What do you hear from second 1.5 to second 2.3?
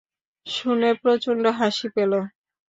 হাসি পেল।